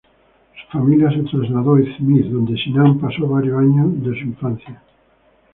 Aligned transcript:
Su 0.71 0.79
familia 0.79 1.11
se 1.11 1.19
trasladó 1.29 1.75
a 1.75 1.79
İzmit, 1.79 2.25
donde 2.25 2.57
Sinan 2.57 2.97
pasó 2.97 3.27
varios 3.29 3.59
años 3.59 3.99
de 4.03 4.19
su 4.19 4.25
infancia. 4.25 4.81